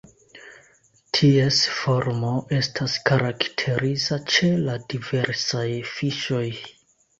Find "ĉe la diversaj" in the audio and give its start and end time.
4.39-5.65